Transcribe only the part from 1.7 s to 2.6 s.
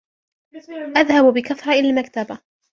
إلى المكتبة